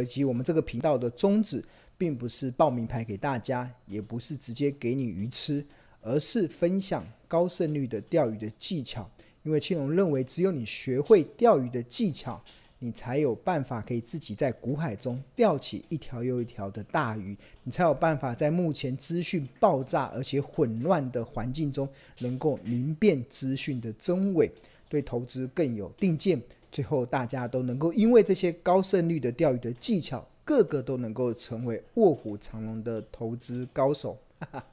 [0.00, 1.62] 以及我们这个频道的宗旨，
[1.98, 5.64] 并不是报名牌给大家，也不是直接给你鱼吃，
[6.00, 9.08] 而是分享高胜率的钓鱼的技巧。
[9.42, 12.42] 因为青龙认为，只有你学会钓鱼的技巧，
[12.80, 21.88] 你才有办法可以自己在股海中钓起一条又一条的大鱼，你才有办法在目前资讯爆炸而且混乱的环境中，
[22.20, 24.50] 能够明辨资讯的真伪，
[24.88, 26.40] 对投资更有定见。
[26.70, 34.66] 最后，大家都能够因为这些高胜率的钓鱼的技巧，个个都能够成为卧虎藏龙的投资高手，哈哈，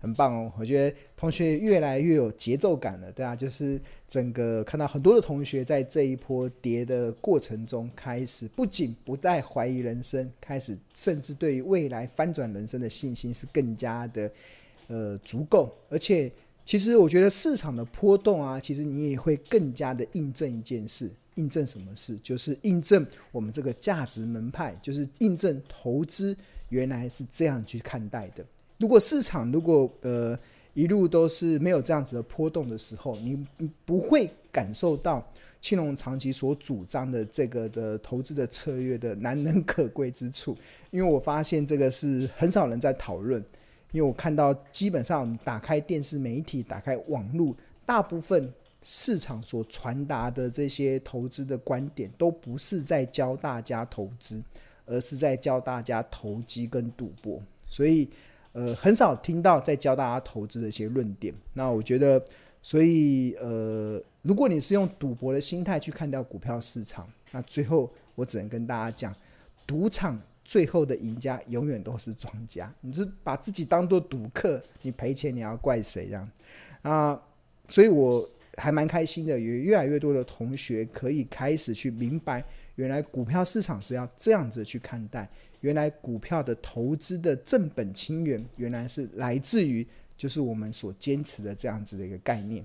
[0.00, 0.52] 很棒哦！
[0.58, 14.30] 我觉得同学越来越有节奏感了，对啊，就是整个看到很多的同学在这一波跌的过程中，开始不仅不再怀疑人生，开始甚至对于未来翻转人生的信心是更加的
[14.88, 16.30] 呃足够，而且。
[16.64, 22.14] 其实我觉得市场的波动啊，其实你也会更加的印证一件事，印证什么事？
[22.18, 26.36] 就是印证我们这个价值门派，就是印证投资
[26.68, 28.44] 原来是这样去看待的。
[28.78, 30.38] 如果市场如果呃
[30.74, 33.44] 一路都是没有这样子的波动的时候，你
[33.84, 35.24] 不会感受到
[35.60, 40.56] 青龙长期所主张的这个的投资的策略的难能可贵之处。
[40.90, 43.44] 因为我发现这个是很少人在讨论。
[43.90, 54.42] 因为我看到，基本上打开电视媒体、打开网络，大部分市场所传达的这些投资的观点，都不是在教大家投资，
[54.84, 57.42] 而是在教大家投机跟赌博。
[57.66, 58.10] 所以，
[58.52, 61.34] 呃，很少听到在教大家投资的一些论点。
[61.54, 62.22] 那我觉得，
[62.62, 69.14] 所以，呃，如果你是用赌博的心态去看待股票市场，那最后我只能跟大家讲，
[69.66, 70.20] 赌场。
[70.44, 72.72] 最后的赢家永远都是庄家。
[72.80, 76.26] 你是把自己当做赌客，你赔钱你要怪谁这样？
[76.80, 77.22] 啊，
[77.68, 78.26] 所以我
[78.58, 85.28] 还蛮开心的，有越来越多的同学可以开始去明白，原来股票市场是要这样子去看待。
[85.60, 89.86] 原来股票的投资的正本清源，原来是来自于
[90.16, 92.64] 就是我们所坚持的这样子的一个概念。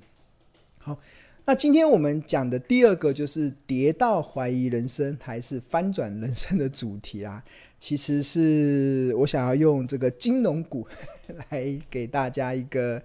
[0.77, 0.99] 好。
[1.45, 7.43] 那今天我们讲的第二个就是跌到怀疑人生还是翻转人生的主题啊，
[7.77, 10.87] 其实是我想要用这个金融股
[11.51, 13.03] 来给大家一个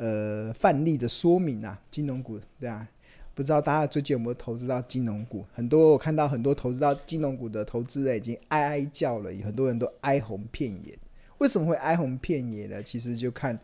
[0.00, 2.88] 呃范例的说明啊，金融股对啊，
[3.34, 5.44] 不知道大家最近有没有投资到金融股？
[5.52, 10.98] 很多我看到很多投资到金融股的投资人已经哀哀叫了，很多人都哀鸿遍野。
[11.38, 12.82] 为什么会哀鸿遍野呢？
[12.82, 13.58] 其实就看，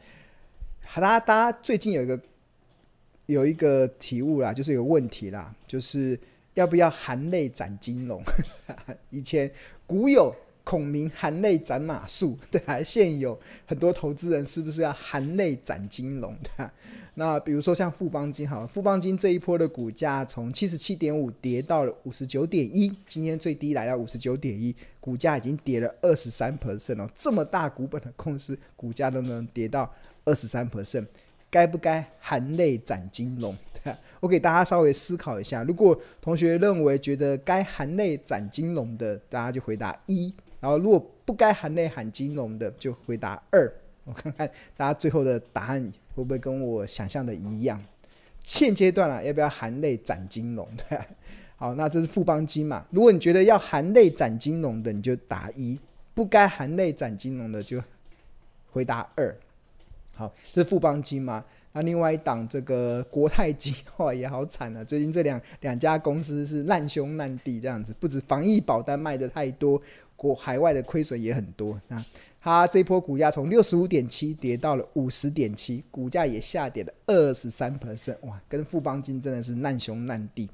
[0.94, 2.20] 大家大家最近有一个。
[3.26, 6.16] 有一个题目啦，就是有问题啦，就是
[6.54, 8.22] 要不要含泪斩金龙？
[9.10, 9.50] 以前
[9.84, 10.32] 古有
[10.66, 16.36] 孔明含泪斩马谡， 对啊，现有很多投资人是不是要含泪斩金龙？
[16.42, 16.74] 对啊，
[17.14, 29.88] 那比如说像富邦金，好，富邦金这一波的股价从七十七点五跌到了五十九点一，今天最低来到五十九点一，股价已经跌了二十三 percent 哦，这么大股本的公司，股价都能跌到
[30.24, 31.06] 二十三 percent。
[31.48, 33.56] 该不该含泪斩金龙？
[33.72, 35.62] 对啊，我给大家稍微思考一下。
[35.62, 40.34] 如果同学认为觉得该含泪斩金龙的，大家就回答一；
[40.66, 43.72] 然后如果不该含泪喊金融的，就回答二。
[44.02, 47.80] 我看看大家最后的答案会不会跟我想象的一样。
[48.42, 50.68] 现阶段啊，要不要含泪斩金融？
[50.76, 50.98] 对，
[51.54, 52.84] 好，那这是富邦金嘛。
[52.90, 55.78] 如果你觉得要含泪斩金融的，你就答一；
[56.14, 57.80] 不该含泪斩金融的，就
[58.72, 59.36] 回答二。
[60.16, 61.44] 好，这是富邦金嘛？
[61.72, 64.82] 那另外一档这个国泰金哇 也好惨啊！
[64.82, 69.78] 最近这两两家公司是难兄难弟这样子，不止防疫保单卖得太多，
[70.16, 71.80] 国海外的亏损也很多。
[71.86, 72.04] 那
[72.40, 80.48] 它这波股价从六十五点七跌到了五十点七，股价也下跌了二十三 percent，哇，跟富邦金真的是难兄难弟。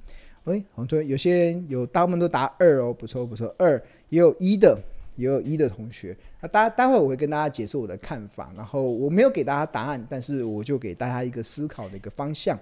[0.44, 4.78] 哎，好多有些人有大部分都答二哦，不错不错，二也有一的。
[5.16, 12.58] 也有一的同学，那待待会我会跟大家解释我的看法，然后我没有给大家答案，但是我就给大家一个思考的一个方向。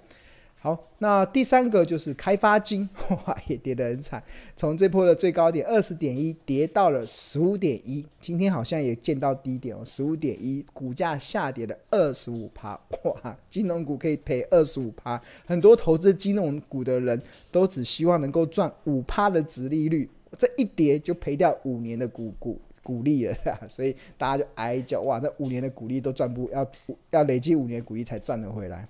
[0.62, 2.86] 好，那第三个就是开发金，
[3.24, 4.22] 哇，也跌得很惨，
[4.54, 17.18] 从这波的最高点二十点一跌到了十五点一，今天好像也见到低点哦，十五点一，股价下跌了二十五趴，哇，金融股可以赔二十五趴，很多投资金融股的人
[17.50, 20.06] 都只希望能够赚五趴的殖利率。
[20.38, 23.34] 这一跌就赔掉五年的股股股利了，
[23.66, 26.70] 所以大家就哀叫哇，这五年的股利都赚不，要
[27.12, 28.86] 要累积五年股利才赚得回来。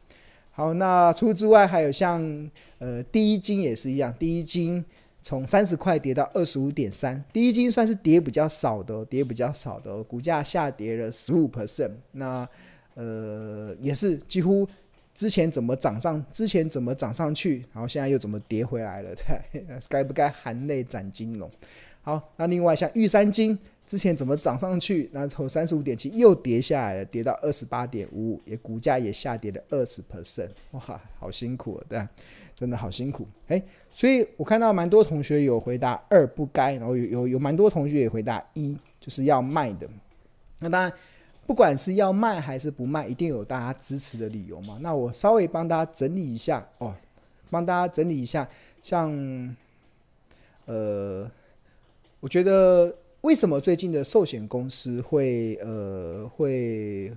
[0.60, 2.20] 好，那除此之外还有像
[2.80, 4.84] 呃第一金也是一样，第一金
[5.22, 11.92] 从三十块跌到二十五点三，第一金算是跌比较少的，跌比较少的，股价下跌了十五 percent。
[12.12, 12.46] 那
[12.92, 14.68] 呃也是几乎
[15.14, 19.14] 之前怎么涨上，之前怎么涨上去，然后现在又怎么跌回来了？
[19.14, 21.50] 对， 该不该含泪斩金龙？
[22.02, 23.58] 好，那另外像玉山金
[23.90, 30.50] 之前怎么涨上去，那从三十五点七又跌下来了，跌到二十八点五五，也股价也下跌了二十 percent。
[30.70, 30.80] 哇，
[31.18, 32.08] 好辛苦啊，对？
[32.54, 33.60] 真的好辛苦，哎，
[33.90, 39.88] 所以我看到蛮多同学有回答二不该，然后有有有蛮多同学也回答一，就是要卖的。
[40.60, 40.92] 那当然，
[41.48, 44.78] 不管是要卖还是不卖，一定有大家支持的理由嘛。
[44.80, 46.94] 那我稍微帮大家整理一下哦，
[47.50, 48.48] 帮大家整理一下，
[48.84, 49.10] 像
[50.66, 51.28] 呃，
[52.20, 57.12] 我觉得为什么最近的寿险公司会呃会。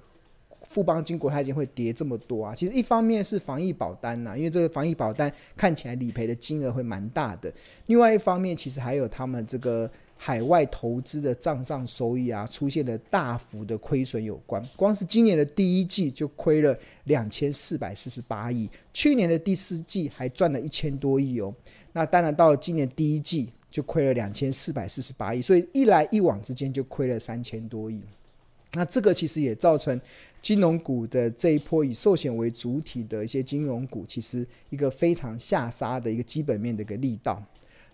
[0.66, 2.56] 富邦金、国泰金会跌这么多啊？
[2.56, 7.54] 其实一方面是防疫保单呐、因为这个防疫保单看起来理赔的金额会蛮大的。
[7.88, 14.66] 另外一方面，其实还有他们这个海外投资的账上收益啊，出现了大幅的亏损有关。
[14.76, 21.54] 光是今年的第一季就亏了两千四百四十八亿，去年的第四季还赚了一千多亿哦。
[21.92, 28.00] 那当然到了今年第一季就亏了两千四百四十八亿，所以一来一往之间就亏了三千多亿。
[28.74, 30.00] 那这个其实也造成
[30.44, 37.44] 金融股的这一波以寿险为主体的一些金融股，其实一个非常下杀的一个基本面的一个力道。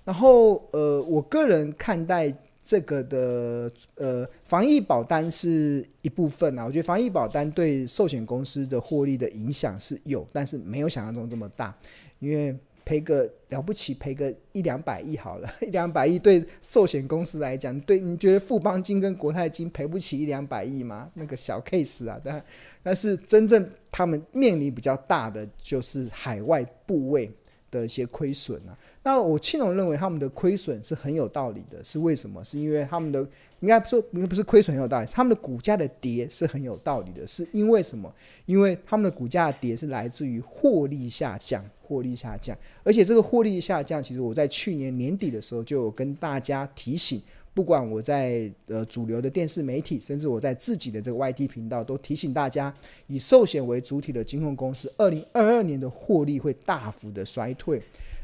[0.04, 6.66] 然后，呃，我个人看待这个的，呃，防疫保单是一部分啊。
[6.66, 11.74] 我觉得防疫保单对寿险公司的获利的影响是有，但是没有想象中这么大，
[12.20, 12.54] 因为。
[12.90, 21.08] 赔个了不起，赔个一两百亿好了， 一两百亿对寿险公司来讲，对你觉得富邦金跟国泰金赔不起一两百亿吗？
[21.14, 22.44] 那个小 case 啊，但
[22.82, 27.32] 但是真正他们面临比较大的就是海外部位
[27.70, 28.78] 的一些亏损啊。
[29.04, 32.44] 那我庆隆认为他们的亏损是很有道理的，是为什么？
[32.44, 33.20] 是因为他们的
[33.60, 38.14] 应该说应该不是亏损很有道理，他们的股价的跌是很有道理的，是因为什么？
[38.46, 41.64] 因为他们的股价的跌是来自于获利下降。
[41.90, 47.20] 获利下降，而且这个获利下降，其实我在去年年底的时候就有跟大家提醒，
[47.54, 52.74] 不管我在呃主流的电视媒体，甚至我在自己的这个 YT 频道，都提醒大家，
[53.08, 57.82] 以寿险为主体的金控公司，二零二二年的获利会大幅的衰退。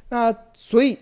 [0.09, 0.97] 那所以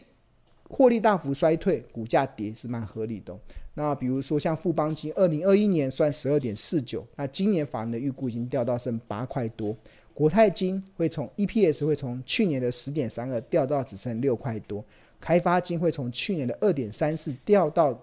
[0.70, 3.38] 获利大幅衰退，股价跌是蛮合理的。
[3.76, 9.76] 那比如说像富邦金，二零二一年算十二点四九，那今年法人的预估已经掉到剩八块多。
[10.14, 14.86] 国泰金会从 EPS 会从去年的十点三二掉到只剩六块多，
[15.20, 18.00] 开发金会从去年的二点三四掉到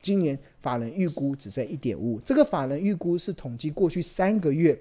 [0.00, 2.20] 今年法人预估只剩一点五五。
[2.20, 4.78] 这个法人预估是统计过去三个月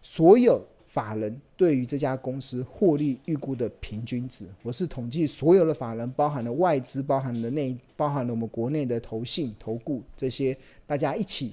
[0.00, 4.46] 所有法人对于这家公司获利预估的平均值。
[4.62, 11.52] 我是统计所有的法人，包含了外资，包含了内，包含了我们国内的投信、投顾这些，大家一起。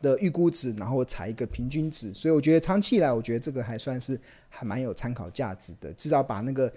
[0.00, 5.92] 的预估值，然后采一个平均值，所以我觉得长期以来，我觉得这个还算是还蛮有参考价值的。
[5.92, 6.68] 至少把那个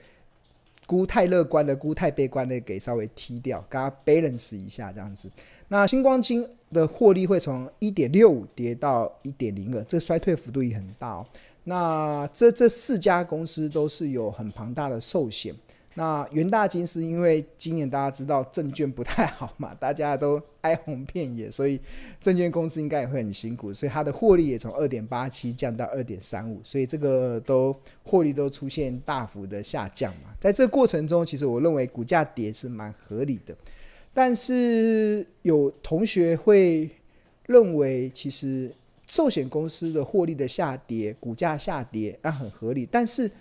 [0.86, 5.30] 估太乐观的、估太悲观的给稍微踢掉，给它 balance 一下这样子。
[5.68, 11.26] 那星光金的获利会从一点六五跌到一点零二，这衰退幅度也很大哦。
[11.64, 15.56] 那这这四家公司都是有很庞大的寿险。
[15.98, 21.80] 那元大金是因为今年大家知道证券不太好嘛，大家都哀鸿遍野，所以
[22.22, 27.74] 证券公司应该也会很辛苦，所以它的获利也从二点八七降到二点三五，所以这个都
[28.04, 30.36] 获利都出现大幅的下降嘛。
[30.38, 33.56] 在这个过程中，其实我认为股价跌是蛮合理的，
[34.14, 36.90] 但是有同学会
[37.46, 38.70] 认为，其实
[39.08, 43.32] 寿险公司的获利的下跌，股价下跌那很合理，但是。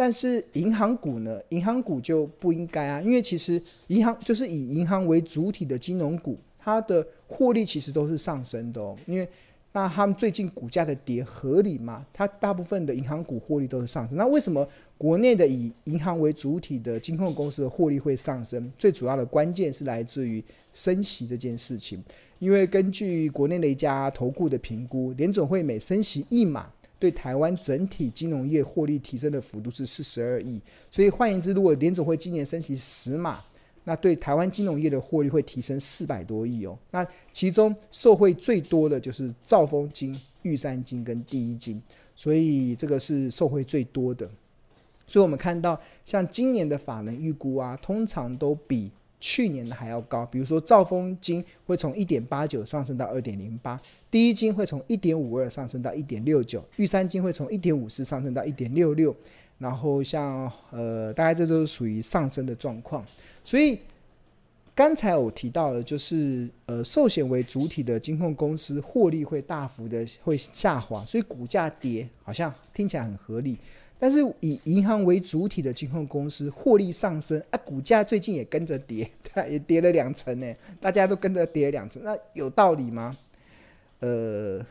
[0.00, 1.38] 但是银行股呢？
[1.50, 8.96] 银行股就不应该啊，因为其实银行就是以银行为主体的金融股，它的获利其实都是上升的哦。
[9.04, 9.28] 因为
[9.72, 12.06] 那他们最近股价的跌合理吗？
[12.14, 14.16] 它大部分的银行股获利都是上升。
[14.16, 14.66] 那为什么
[14.96, 18.72] 国内的以银行为主体的金控公司的获利会上升？
[18.78, 20.42] 最主要的关键是来自于
[20.72, 22.02] 升息这件事情。
[22.38, 26.72] 因为根据国内的一家投顾的评估，联总会每升息一码。
[27.00, 33.40] 对台湾整体金融业获利提升的幅度是四十二亿，所以换言之，如果联总会今年升息十码，
[33.84, 36.78] 那对台湾金融业的获利会提升四百多亿哦。
[36.90, 41.82] 那其中受惠最多的就是兆丰金、玉山金跟第一金，
[42.14, 44.30] 所以这个是受惠最多的。
[45.06, 48.92] 所以我们看到，像今年的法人预估啊，通常都比。
[49.20, 53.78] 去年的还要高，比如说兆丰金会从一点八九上升到二点零八，
[54.10, 59.14] 第一金会从一点五二上升到一点六九，玉山金会从一点五四上升到一点六六，
[59.58, 63.04] 然后像呃，大概这都是属于上升的状况。
[63.44, 63.78] 所以
[64.74, 73.58] 刚才我提到的，就是呃，寿险为主体的金控公司获利会大幅的会下滑，所以股价跌好像听起来很合理。
[74.00, 83.16] 但是以银行为主体的金控公司获利上升啊，股价最近也跟着跌， 对，也跌了两成呢，大家都跟着跌了两成，那有道理吗？
[84.00, 84.66] 呃。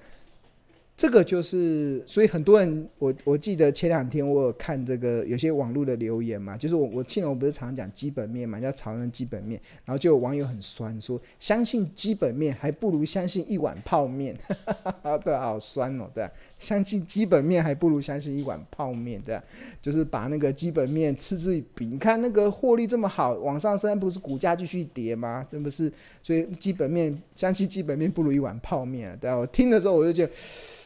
[1.02, 14.36] 这个就是，所以很多人，我我记得前两天我有看这个有些网络的留言嘛，就是我我庆隆不是常讲基本面嘛，叫讨论基本面，然后就有网友很酸说，相信基本面还不如相信一碗泡面，
[15.24, 19.42] 对，好酸哦，对，相信基本面还不如相信一碗泡面，对，
[19.82, 25.48] 就是把那个基本面嗤之以鼻，你看那个获利这么好，往上升不是股价继续跌吗？
[25.50, 25.92] 是不是？
[26.22, 30.34] 所以基本面相信基本面不如一碗泡面啊，对，我听的时候我就觉得。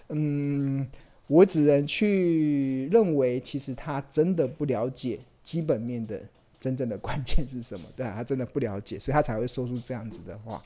[0.09, 0.85] 嗯，
[1.27, 6.21] 我只能去认为，其实他真的不了解基本面的
[6.59, 10.61] 真正的关键是什么，对啊，他真的不了解，所以他才会说出这样子的话，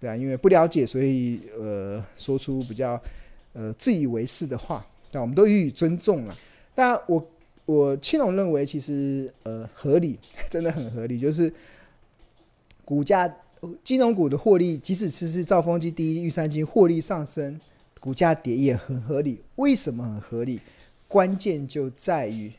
[0.00, 3.00] 对啊，因为不了解，所以呃，说出比较
[3.52, 6.36] 呃自以为是的话，那我们都予以尊重了。
[6.74, 7.26] 但我
[7.66, 10.18] 我青龙认为，其实呃合理，
[10.50, 11.52] 真的很合理，就是
[12.84, 13.32] 股价
[13.84, 17.60] 金融股的获利，即使只是兆丰金、第一玉山金获利上升。
[18.00, 20.58] 股价跌也很合理，为什么很合理？
[21.06, 22.50] 关键就在于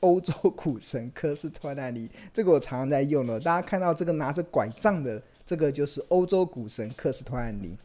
[0.00, 3.38] 欧洲股神科斯托兰尼，这个我常常在用了。
[3.38, 7.76] 大家看到这个拿着拐杖的，这个就是欧洲股神科斯托兰尼。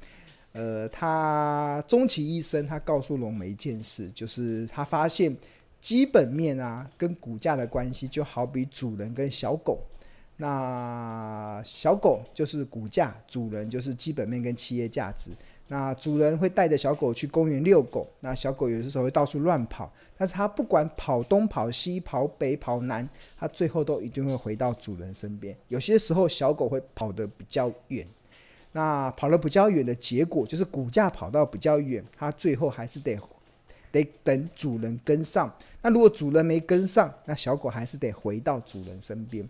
[0.55, 5.35] 呃，他终其一生，他告诉了我们一件事，就是他发现
[5.81, 9.79] 基本面啊跟股价的关系，就好比主人跟小狗。
[10.37, 15.31] 那小狗就是股价，主人就是基本面跟企业价值。
[15.67, 23.07] 那主人会带着小狗去公园遛狗，那小狗有的时候会到处乱跑，但是它不管跑东跑西跑北跑南，
[23.37, 25.53] 它最后都一定会回到主人身边。
[25.67, 28.07] 有些时候小狗会跑得比较远，
[28.75, 33.17] 那跑了比较远的结果就是股价跑到比较远，它最后还是得
[33.89, 35.49] 得等主人跟上。
[35.81, 39.47] 那如果主人没跟上，那小狗还是得回到主人身边。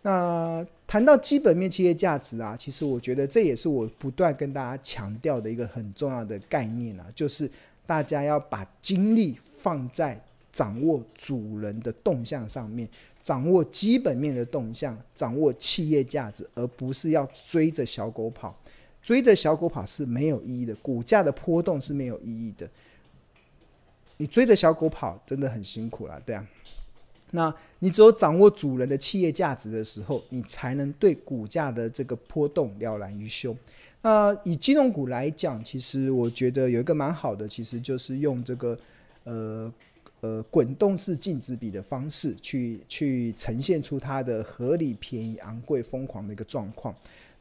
[0.00, 7.50] 那谈到基本面企业价值啊，其实我觉得这也是我不断跟大家强调的一个很重要的概念啊， 就是
[7.84, 10.18] 大家要把精力放在
[10.50, 12.88] 掌握主人的动向上面，
[13.22, 18.56] 掌握基本面的动向，掌握企业价值，而不是要追着小狗跑。
[19.02, 22.68] 追着小狗跑是没有意义的，股价的波动是没有意义的。
[24.18, 26.46] 你追着小狗跑真的很辛苦了，对啊。
[27.32, 33.56] 那你只有掌握主人的企业价值的时候，你才能对股价的这个波动了然于胸。
[34.02, 38.78] 那以金融股来讲，其实我觉得有一个蛮好的，其实就是用这个
[39.24, 39.74] 呃
[40.20, 46.94] 呃滚动式净值比的方式去去呈现出它的合理、便宜、昂贵、疯狂的一个状况。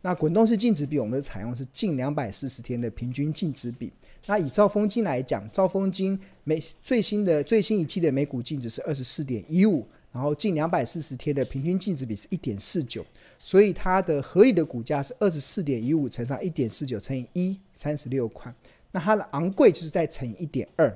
[0.04, 3.92] 那滚动式净值比，我们的采用是近两百四十天的平均净值比。
[4.26, 13.06] 那以兆丰金来讲，兆丰金每最新的最新一期的每股净值是二十四点一五，然后近两百四十天的平均净值比是一点四九，
[13.44, 18.54] 所以它的合理的股价是二十四点一五乘上一点四九乘以一，三十六块。
[18.92, 20.92] 那它的昂贵就是再乘以一点二，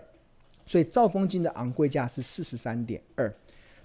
[0.65, 3.31] 所以兆丰金的昂贵价是四十三点二。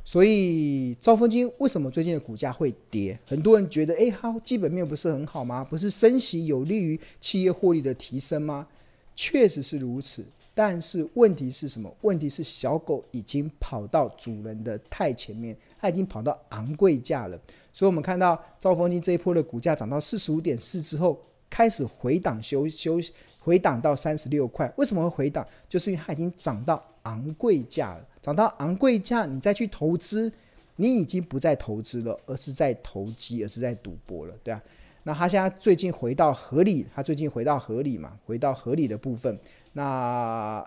[0.05, 3.17] 所以兆丰金为什么最近的股价会跌？
[3.27, 5.63] 很多人觉得，哎，它基本面不是很好吗？
[5.63, 8.67] 不是升息有利于企业获利的提升吗？
[9.15, 11.95] 确实是如此，但是问题是什么？
[12.01, 17.39] 问题是小狗已经跑到主人的太前面，它已经跑到昂贵价了。
[17.73, 22.99] 所以我们看到兆丰金这一波的股价涨到四十五点四之后，开始回档休休
[23.39, 24.73] 回档到三十六块。
[24.77, 25.47] 为什么会回档？
[25.69, 27.99] 就是因为它已经涨到昂贵价。
[28.23, 30.31] 涨到昂贵价，你再去投资，
[30.77, 34.63] 你已经不再投资了，而是在投机，而是在赌博了，对啊。
[35.05, 39.39] 那他现在最近回到合理，他最近回到合理嘛，回到合理的部分。
[39.73, 40.63] 那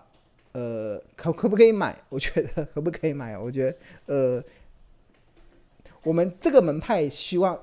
[0.50, 1.96] 呃，可可不可以买？
[2.08, 3.38] 我觉得可不可以买？
[3.38, 3.76] 我觉得
[4.06, 4.44] 呃，
[6.02, 7.56] 我们这个门派希望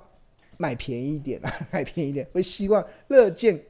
[0.55, 3.61] 买便宜一点啊，买便宜一点，会希望乐见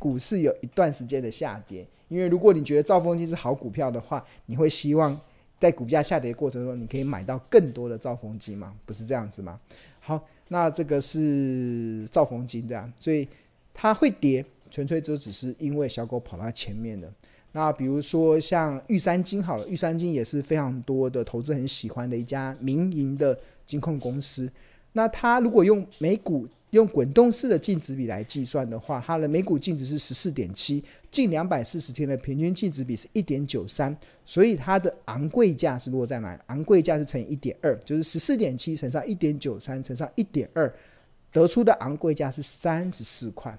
[0.00, 5.16] 股市有一段时间的下跌，因为如果你觉得兆丰金是好股票的话，你会希望。
[5.60, 8.74] 在股价下跌过程中，你可以买到更多的兆丰金吗？
[8.86, 9.60] 不是这样子吗？
[10.00, 13.28] 好，那这个是兆丰金对啊，所以
[13.74, 17.12] 它会跌，纯粹就只是因为小狗跑到前面了。
[17.52, 24.50] 那比如说像玉山金好了，玉山金也是非常多的投资很喜欢的一家民营的金控公司。
[24.94, 36.40] 那它如果用每股用滚动式的净值比来计算的话，它的每股净值是十四点七，近两百四十天的平均净值比是一点九三，所以它的昂贵价是落在哪里？
[36.46, 40.72] 昂贵价是乘以一点二，就是十四点七乘上一点九三乘上一点二，
[41.32, 43.56] 得出的昂贵价是三十四块。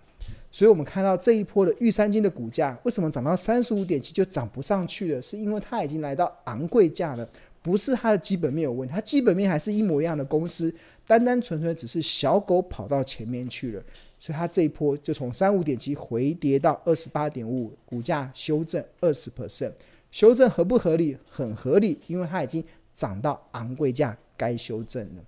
[0.50, 5.22] 所以我们看到这一波的玉山金的股价为什么涨到三十五点七就涨不上去了？
[5.22, 7.28] 是因为它已经来到昂贵价了。
[7.62, 10.74] 不是它的基本面有问题，它基本面还是一模一样的公司，
[11.06, 13.84] 单单纯纯只是小狗跑到前面去了，
[14.18, 19.72] 所以它这一波就从三五点七回跌到二十八点五，股价修正二十 percent，
[20.12, 21.16] 修正合不合理？
[21.30, 22.64] 很合理，因为它已经
[22.96, 25.24] 涨到昂贵价该修正了。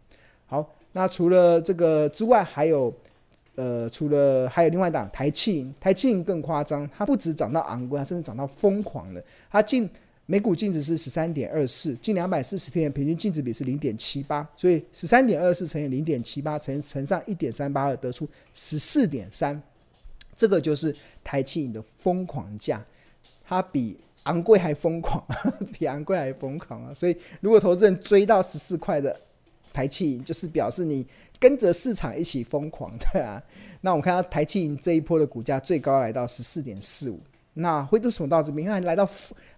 [0.48, 2.92] 好，那除了这个之外，还有
[3.56, 9.22] 呃，除了还有另外一档台庆，台庆更夸张，它不止涨到昂贵，它甚至涨到疯狂了，
[9.52, 9.88] 它进。
[10.26, 19.62] 每股净值是十三点二四，近两百四十天的平均净值比是零点七八，所以十三点二四乘以零点七八乘乘上一点三八二，得出十四点三，
[20.36, 22.82] 这个就是台企银的疯狂价，
[23.44, 25.22] 它比昂贵还疯狂，
[25.78, 26.94] 比昂贵还疯狂啊！
[26.94, 29.20] 所以如果投资人追到十四块的
[29.74, 31.06] 台企银，就是表示你
[31.38, 33.44] 跟着市场一起疯狂，的啊。
[33.82, 37.20] 那我们看到台企银这一波的股价最高来到十四点四五。
[37.56, 38.68] 那会都什么到这边？
[38.68, 39.08] 因为来到，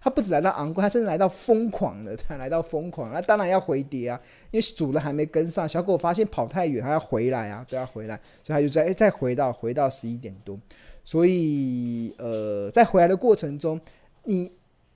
[0.02, 10.58] 它不止来到昂贵，它甚至来到疯狂的，它来到疯狂，那当然要回跌啊，因为主人还没跟上，小狗发现跑太远，它要回来啊，都要回来，所以它就再再回到回到十一点多，
[11.04, 13.80] 所以呃，在回来的过程中，
[14.24, 14.52] 你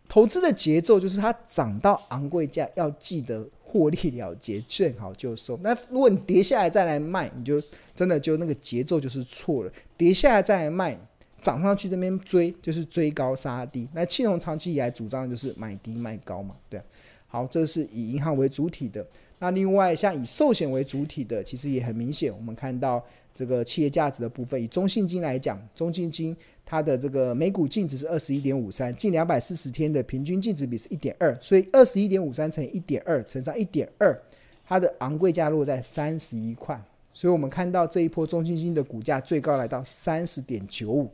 [0.06, 5.58] 投资的节奏就是它涨到昂贵价，要记得获利了结，见好就收。
[5.62, 7.62] 那如果你跌下来再来卖，你就
[7.94, 10.98] 真的就那个节奏就是错了，跌下来再来卖。
[11.40, 16.80] 涨上去这边追就是追高杀低，那庆隆长期以来主张就是买低卖高嘛，对。
[17.26, 19.06] 好，这是以银行为主体的。
[19.38, 23.00] 那另外像以寿险为主体的，其实也很明显，我们看到
[23.32, 34.20] 这个企业价值的部分，以中信金来讲，中信金它的这个每股净值是二十一点五三，近两百四十天的平均净值比是一点二，所以二十一点五三乘以一点二乘上一点二，
[34.66, 36.82] 它的昂贵价落在三十一块，
[37.12, 41.08] 所以我们看到这一波中信金的股价最高来到三十点九五。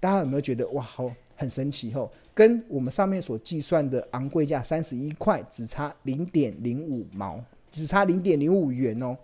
[0.00, 2.10] 大家有没有觉得哇，好很神奇吼？
[2.34, 7.38] 跟我们上面所计算的昂贵价三十一块，只差零点零五毛，
[7.72, 9.14] 只差零点零五元哦，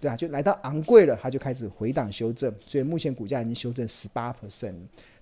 [0.00, 4.74] 对啊，就来到昂贵了，它就开始回档修正，所以目前股价已经修正十八 percent。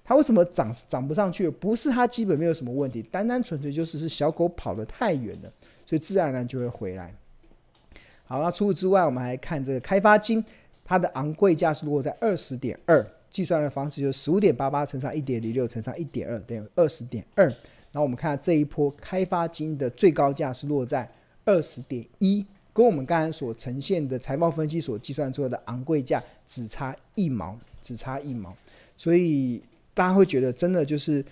[0.03, 1.51] 它为什么涨涨不上去？
[1.51, 5.53] 不是它基本没有什么问题，单单纯粹就是是小狗跑得太远了，
[5.85, 7.15] 所以自然而然就会回来。
[8.27, 10.43] 好，那除此之外，我们还看这个开发金，
[10.85, 13.07] 它的昂贵价是落在二十点二。
[13.35, 17.47] 计算的方式就是十五点八八乘上一点零六乘上一点二等于二十点二。
[17.91, 21.11] 然后我们看下这一波开发金的最高价是落在
[21.45, 28.57] 二十点一，跟我们刚才所呈现的财报分析所计算出来的昂贵价只差一毛，只差一毛。
[28.97, 29.61] 所以
[29.93, 31.25] 大家会觉得真的就是，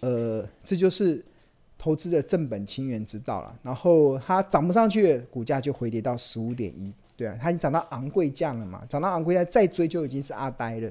[0.00, 1.22] 呃，这就是
[1.76, 3.54] 投资的正本清源之道了。
[3.62, 10.90] 然后它涨不上去，股价就回跌到十五点一，对啊，它已经涨到昂贵价了嘛，涨到昂贵价再追就已经是阿呆了。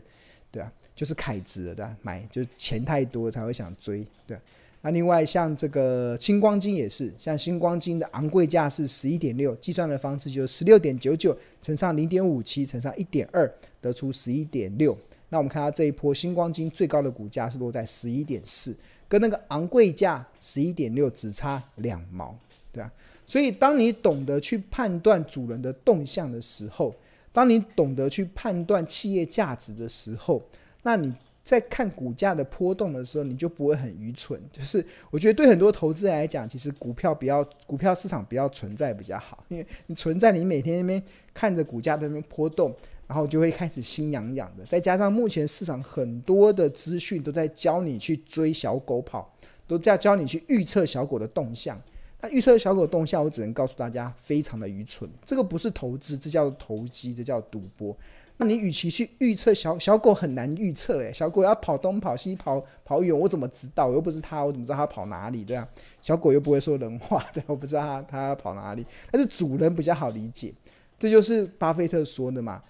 [0.53, 1.97] 对啊，就是凯子了，对吧？
[2.03, 4.41] 买就是钱太多才会想追，对啊。
[4.83, 14.95] 那另外像这个星光金也是，像星光金的昂贵价是十一点六，计算的方式就是十六点九九乘上零点五七乘上一点二，得出十一点六。
[15.29, 18.75] 那我们看到这一波星光金最高的股价是落在十一点四，
[19.07, 22.37] 跟那个昂贵价十一点六只差两毛，
[22.71, 22.91] 对啊。
[23.25, 26.93] 所以当你懂得去判断主人的动向的时候，
[27.33, 30.41] 当你懂得去判断企业价值的时候，
[30.83, 34.39] 那你在看股价的波动的时候，你就不会很愚蠢。
[34.53, 42.73] 就是我觉得对很多投资人来讲，其实股票比较股票市场比较存在比较好， 因为你存在你每天那边看着股价那边波动，
[43.07, 44.63] 然后就会开始心痒痒的。
[44.65, 49.33] 再加上目前市场很多的资讯都在教你去追小狗跑，
[49.67, 51.81] 都在教你去预测小狗的动向。
[52.23, 55.09] 那预测小狗动向，我只能告诉大家，非常的愚蠢。
[55.25, 57.95] 这个不是投资，这叫投机，这叫赌博。
[58.37, 63.87] 那你与其去预测小小狗很难预测，诶，小狗要跑东跑西跑跑远，我怎么知道？
[63.87, 65.43] 我又不是它，我怎么知道它跑哪里？
[65.43, 65.67] 对啊，
[66.01, 68.85] 小狗又不会说人话，对，我不知道它它要跑哪里。
[69.11, 70.53] 但是主人比较好理解，
[70.97, 72.63] 这就是巴菲特说的嘛。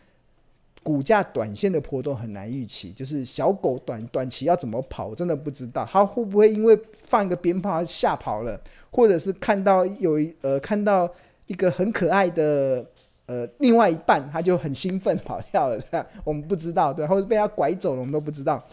[0.84, 5.88] 股价短线的波动很难预期，就是小狗短短期要怎么跑，我真的不知道。
[5.90, 8.60] 它会不会因为放一个鞭炮吓跑了？
[8.92, 11.10] 或者是看到有一呃看到
[11.48, 12.86] 一个很可爱的
[13.26, 16.06] 呃另外一半，它就很兴奋跑掉了，对吧？
[16.24, 18.64] 我们不知道，对，或者被它拐走了，我们都不知道。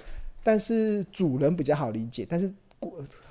[0.43, 2.53] 但是主人比较好理解，但是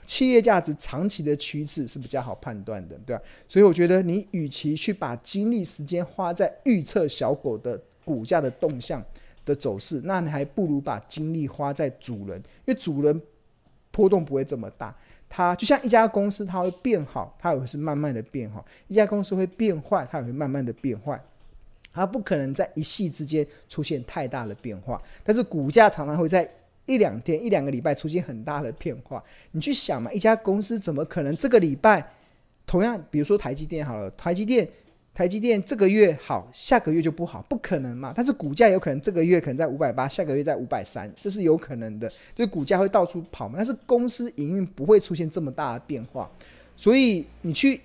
[0.06, 3.22] 企业价值长期的趋势是比较好判断的，对吧？
[3.48, 7.80] 所以我觉得你与其去把精力时间花在预测小狗的
[8.10, 9.06] 股价的动向
[9.46, 13.22] 的走势，那你还不如把精力花在主人，因为主人
[13.92, 14.96] 波动不会这么大。
[15.30, 21.22] 它就像一家公司，它会变好，它也会是慢慢的变好；一家公司会变坏，它也会慢慢的变坏。
[21.94, 26.50] 它不可能在一夕之间出现太大的变化，但是股价常常会在
[26.88, 29.24] 一两天、一两个礼拜出现很大的变化。
[29.52, 32.12] 你去想嘛，一家公司怎么可能这个礼拜
[32.66, 34.68] 同样，比如说台积电好了，台积电。
[35.14, 38.14] 台积电这个月好，下个月就不好，不可能嘛？
[38.16, 42.10] 但是股价有可能这个月可能在五百八，下个月在五百三，这是有可能的。
[42.34, 46.32] 就是股价会到处跑嘛，但是公司营运不会出现这么大的变化，
[46.76, 47.82] 所以你去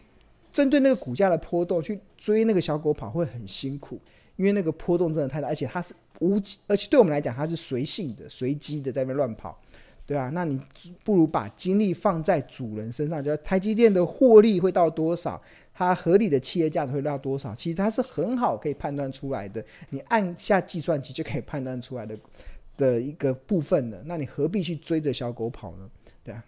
[0.53, 3.99] 针对那个股价的波动去追那个小狗跑会很辛苦，
[4.37, 6.37] 因为那个波动真的太大，而且它是无，
[6.69, 9.61] 而且对我们来讲它是随性的、随机的在那边乱跑，
[10.07, 10.61] 对啊，那你
[11.03, 15.41] 不如把精力放在主人身上，就台积电的获利会到多少？
[15.73, 17.55] 它合理的企业价值会到多少？
[17.55, 22.17] 其实它是很好可以判断出来的，你按下计算机就可以判断出来的
[22.77, 24.01] 的一个部分了。
[24.05, 25.89] 那你何必去追着小狗跑呢？
[26.23, 26.45] 对啊，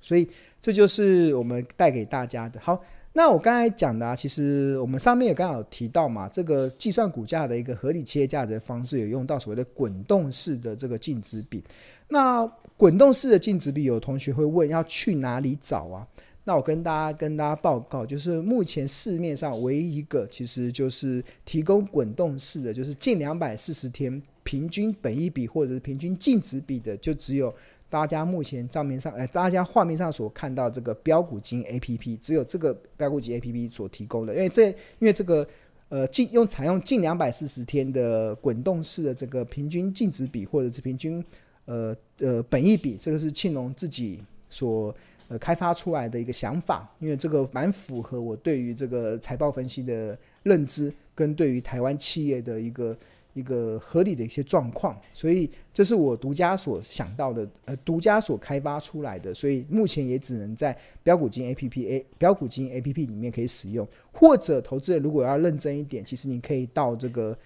[0.00, 0.26] 所以
[0.62, 2.58] 这就是我们带给大家的。
[2.58, 11.62] 好，那我刚才讲的啊，其实我们上面也刚好提到嘛，这个计算股价的一个合理企业价值的方式，有用到所谓的滚动式的这个净值比。
[12.08, 16.06] 那滚动式的净值比，有同学会问要去哪里找啊？
[16.44, 27.52] 那我跟大家跟大家报告，就是目前市面上唯一一个，其实就是提供滚动式的，就是近两百四十天平均本一比或者是平均净值比的，就只有
[27.88, 35.44] 大家目前账面上，呃，大家画面上所看到这个标股金 A P P，只有这个标股金 A P P 所提供的，因为这因为这个
[35.88, 41.24] 呃近用采用近两百四十天的滚动式的这个平均净值比或者是平均
[41.66, 44.92] 呃呃本一笔，这个是庆隆自己所。
[45.28, 52.96] 呃，开发出来的一个想法，因为这个蛮符合我对于这个财报分析的认知，跟对于台湾企业的一个
[53.34, 67.36] 一个合理的一些状况，所以这是我独家所想到的，呃，独家所开发出来的，所以目前也只能在标股金 A P P A 标股金 A P P 里面可以使用，或者投资人如果要认真一点，其实你可以到这个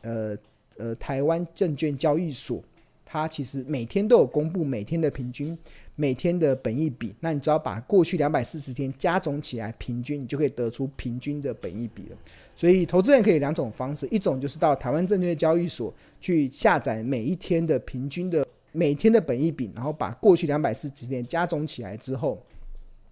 [0.00, 0.34] 呃
[0.78, 2.64] 呃台湾证券交易所。
[3.08, 5.56] 它其实每天都有公布每天的平均，
[5.94, 7.14] 每天的本益比。
[7.20, 12.16] 那你只要把过去两百四十天加总起来，平均你就可以得出平均的本益比了。
[12.56, 22.42] 所以投资人可以两种方式，一种就是到台湾证券交易所去下载每一天的平均的每天的本益比，然后把过去两百四十天加总起来之后，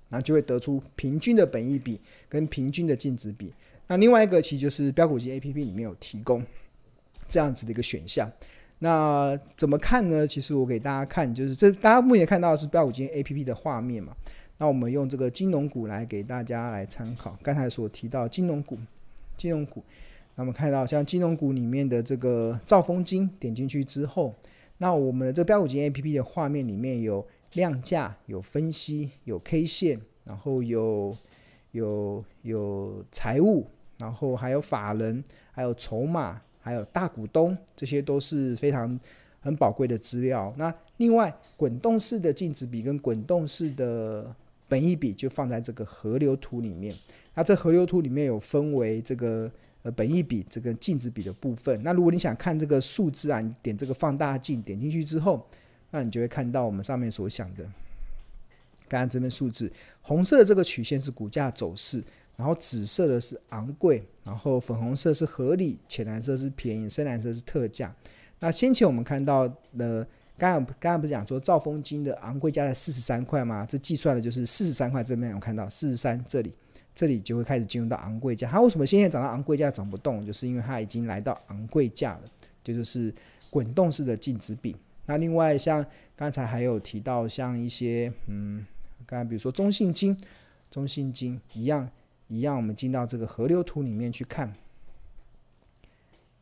[0.08, 3.52] 然后就会得出平均的本益比跟平均的净值比。
[3.86, 6.42] 那另外一个其实就是标股机 APP 里面有提供
[7.28, 8.28] 这样子的一个选项。
[8.80, 10.26] 那怎么看呢？
[10.26, 14.14] 其实我给大家看，就是这大家目前看到是标股金 A P P 的画面嘛。
[14.58, 17.36] 那我们用这个金融股来给大家来参考。
[17.42, 18.76] 刚才所提到金融股，
[19.36, 19.82] 金融股，
[20.34, 24.34] 那我们看到像金融股里面的这个兆丰金，点进去之后，
[24.78, 31.16] 那我们的这个标股金 A P P 的画面里面有量价、有分析、有 K 线，然后有
[31.70, 33.66] 有有财务，
[33.98, 36.42] 然后还有法人，还有筹码。
[36.64, 38.98] 还有大股东，这些都是非常
[39.40, 40.50] 很宝贵的资料。
[40.56, 44.34] 那另外，滚动式的净值比跟滚动式的
[44.66, 46.96] 本益比就放在这个河流图里面。
[47.34, 49.50] 那这河流图里面有分为这个
[49.82, 51.78] 呃本益比这个净值比的部分。
[51.82, 55.46] 那如果你想看这个数字啊，你点这个放大镜，点进去之后，
[55.90, 57.62] 那你就会看到我们上面所想的，
[58.88, 62.02] 刚刚这边数字，红色的这个曲线是股价走势。
[62.36, 67.94] 然后紫色的是昂贵，然后粉红色是合理，浅蓝色是便宜，深蓝色是特价。
[68.40, 69.46] 那先前我们看到
[69.78, 70.04] 的，
[70.36, 73.64] 刚刚刚刚不是讲说兆丰金的昂贵价在四十三块吗？
[73.68, 76.52] 这计算的就是四十三块这边，我看到四十三这里，
[76.92, 78.50] 这里就会开始进入到昂贵价。
[78.50, 80.26] 它为什么现在涨到昂贵价涨不动？
[80.26, 82.22] 就是因为它已经来到昂贵价了，
[82.64, 83.14] 这就是
[83.48, 84.74] 滚动式的净值比。
[85.06, 88.66] 那另外像刚才还有提到像一些嗯，
[89.06, 90.18] 刚才比如说中信金，
[90.68, 91.88] 中信金一样。
[92.28, 94.52] 一样，我们进到这个河流图里面去看，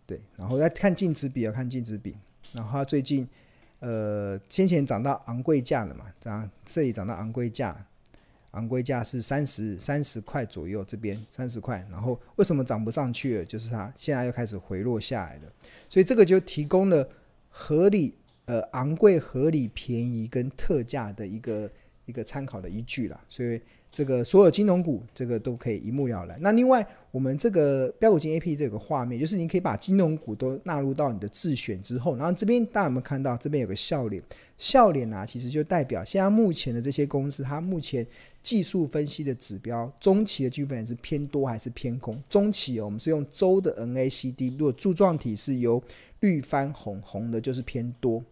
[0.07, 2.17] 对，然后要看净值比，要看净值比，
[2.53, 3.29] 然后它最近，
[3.81, 7.85] 呃，先前涨到昂贵价了嘛，这样这里涨到昂贵价，
[8.53, 13.45] 昂贵价是三十三十块左右，这边三十块，然后为什么涨不上去了？
[13.45, 15.53] 就是它现在又开始回落下来了，
[15.89, 17.09] 所以这个就提供了
[17.49, 18.15] 合理，
[18.45, 21.71] 呃，昂贵、合理、便宜跟特价的一个
[22.07, 23.21] 一个参考的依据了。
[23.29, 23.61] 所以
[23.93, 26.39] 这个所有金融股这个都可以一目了然。
[26.41, 33.37] 那另外，我们这个标股金 A P P 这个画面，就是你可以把金融股都纳入到你的自选之后，然后这边大家有没有看到？
[33.37, 34.23] 这边有个笑脸，
[34.57, 38.07] 笑脸啊，其实就代表现在目前的这些公司，它目前
[38.43, 42.19] 技术分析的指标，中期的基本是偏多还是偏空？
[42.31, 45.83] 中期哦，我们是用周的 N A C D，如果柱状体是由
[46.21, 48.23] 绿翻红，红的就是偏多。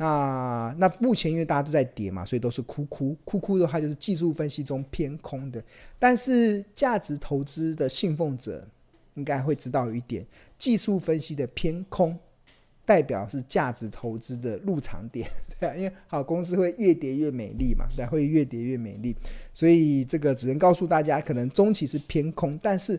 [0.00, 5.62] 那那目前因为大家都在跌嘛，所以都是哭哭哭哭的话，就是技术分析中偏空的。
[5.98, 8.66] 但是价值投资的信奉者
[9.12, 10.24] 应该会知道一点，
[10.56, 12.18] 技术分析的偏空
[12.86, 15.28] 代表是价值投资的入场点，
[15.60, 19.14] 对啊，因为好公司会越跌越美丽嘛，对，会越跌越美丽。
[19.52, 22.98] 所以这个只能告诉大家，可能中期是偏空，但是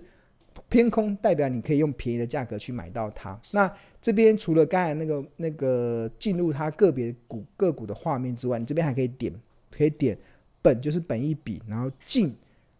[0.69, 3.39] 偏空代表你可以用便宜的价格去买到它。
[3.51, 9.33] 那这边除了刚才那个那个进入它个别股个股的画面之外，你这边还可以点，
[9.69, 10.17] 可以点
[10.61, 12.35] 本就是本益比，然后净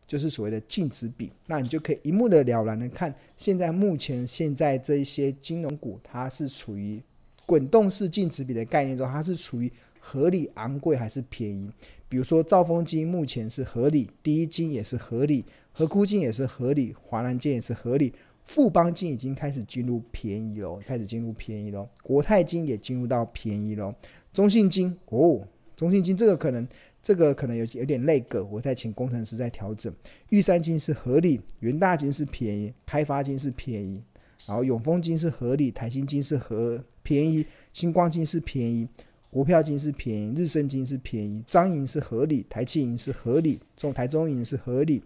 [0.08, 7.02] 就是所谓的净值比，那你就可以一目了然的看现在目前现在这一些金融股它是处于
[7.46, 11.70] 滚动式净值比的概念中，它是处于合理昂贵还是便宜？
[12.10, 18.14] 比如说兆丰金目前是合理，第一金也是合理，合库金也是合理，华南金也是合理。
[18.44, 21.88] 富邦金已经开始进入便宜了，开始进入便宜了。
[22.04, 23.96] 国泰金也进入到便宜了。
[24.34, 26.68] 中信金哦，中信金这个可能，
[27.02, 29.94] 这个可能有有点那个，我在请工程师在调整。
[30.30, 34.04] 玉山金是合理，元大金是便宜，开发金是便宜，
[34.48, 38.88] 然后永丰金是合理，台新金是合便宜，新光金是便宜，
[39.30, 45.04] 国票金是便宜，日升金是便宜，彰银是合理，台企银是合理，中台中银是合理。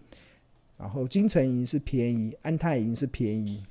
[0.78, 3.64] 然后金城银是便宜，安泰银是便宜，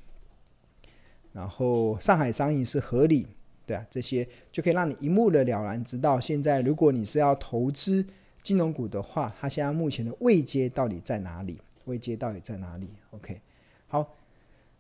[1.34, 3.28] 然后上海商银是合理，
[3.66, 8.04] 对啊，这些就可以让你一目了然，知道现在如果你是要投资
[8.42, 11.60] 金融股的话，它现在目前的位阶到底在哪里？
[11.86, 13.40] 位阶到底在哪里？OK，
[13.88, 14.16] 好，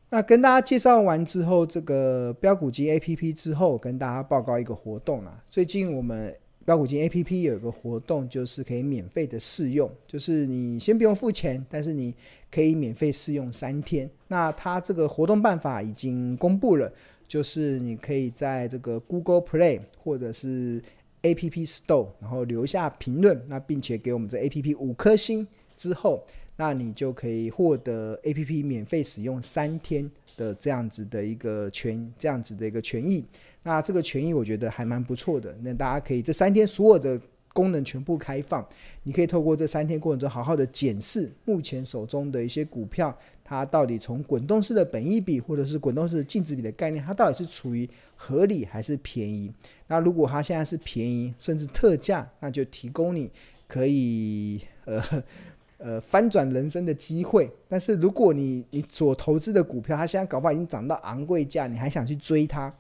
[0.10, 6.36] 那跟大家介绍完之后，这个标股金 APP 之后，跟大家报告一个活动啊，最近我们。
[6.65, 12.12] 标股金 A P P 有一个活动，就是可以免费的试用，就是你先不用付钱，但是你
[12.49, 14.10] 可以免费试用三天。
[14.28, 16.91] 那它这个活动办法已经公布了，
[17.28, 20.82] 就是你可以在这个 Google Play 或者是
[21.21, 25.47] A P P Store，然后留下评论，那并且给我们这 A P P 五颗星
[25.78, 26.25] 之后，
[26.56, 33.23] 那你就可以获得 A P P 免费使用三天的这样子的一个权，这样子的一个权益。
[33.67, 37.19] 那这个权益我觉得还蛮不错的，那大家可以这三天所有的
[37.51, 38.63] 功能全部开放，
[39.01, 49.51] 你可以透过这三天过程中好好的检视目前手中的一些股票，它到底从滚动式的本益比或者是滚动式的净值比的概念，它到底是处于合理还是便宜？
[49.88, 53.32] 那如果它现在是便宜甚至特价，那就提供你
[53.67, 55.01] 可以呃
[55.80, 57.49] 呃翻转人生的机会。
[57.67, 62.71] 但是如果你你所投资的股票，它现在搞不好已经涨到昂贵价，你还想去追它？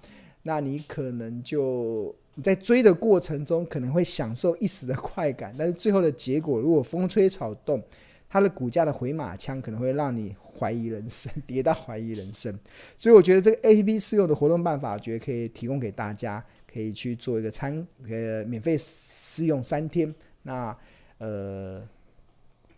[0.47, 7.81] 那你可能就你在追的过程中可能会享受一时的快感，但是最后的结果如果风吹草动，
[8.29, 12.55] 它的股价的回马枪可能会让你怀疑人生， 跌到怀疑人生。
[12.95, 17.75] 所以我觉得这个 APP 试用的活动办法，我觉得可以提供给大家，可以去做一个参
[18.07, 20.13] 呃免费试用三天。
[20.43, 20.77] 那
[21.17, 21.81] 呃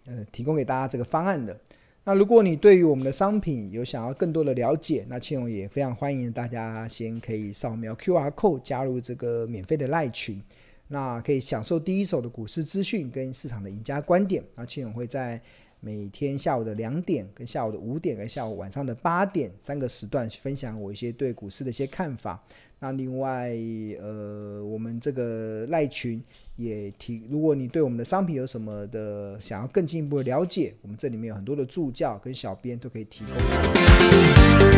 [0.05, 1.59] 呃提供给大家这个方案的。
[2.07, 10.41] 那如果你对于我们的商品有想要更多的了解，那庆勇也非常欢迎大家先可以扫描 QR code 加入这个免费的赖群，
[10.87, 14.41] 那可以享受第一手的股市资讯跟市场的赢家观点。
[14.55, 15.41] 那庆勇会在
[15.79, 22.43] 每天下午的两点、跟下午的五点、跟下午晚上的八点三个时段分享我一些对股市的一些看法。
[22.79, 23.51] 那另外，
[23.99, 26.21] 呃，我们这个赖群。
[26.57, 34.76] 也提，如果你对我们的商品有什么的想要更进一步的了解，我们这里面有很多的助教跟小编都可以提供。